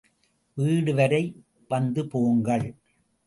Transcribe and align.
வீடுவரை 0.57 1.21
வந்து 1.69 2.01
போங்கள். 2.07 2.65